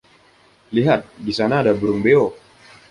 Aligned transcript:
Lihat, 0.75 1.01
di 1.25 1.29
sana 1.39 1.55
ada 1.61 1.73
burung 1.79 2.01
beo. 2.05 2.25